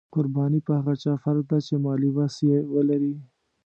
قرباني 0.13 0.59
په 0.67 0.71
هغه 0.79 0.93
چا 1.03 1.13
فرض 1.23 1.43
ده 1.49 1.57
چې 1.67 1.73
مالي 1.83 2.09
وس 2.11 2.35
یې 2.49 2.57
ولري. 2.73 3.13